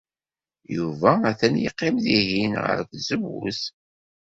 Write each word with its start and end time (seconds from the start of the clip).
Yuba 0.75 1.11
atan 1.29 1.55
yeqqim 1.63 1.95
dihin, 2.03 2.53
ɣer 2.63 2.77
tzewwut. 2.89 3.61